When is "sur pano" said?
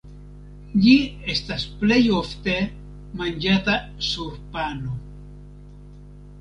4.09-4.99